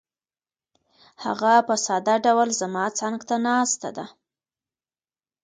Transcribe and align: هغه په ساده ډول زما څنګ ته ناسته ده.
هغه 1.23 1.53
په 1.67 1.75
ساده 1.85 2.15
ډول 2.25 2.49
زما 2.61 2.85
څنګ 2.99 3.17
ته 3.29 3.35
ناسته 3.47 3.89
ده. 3.97 4.05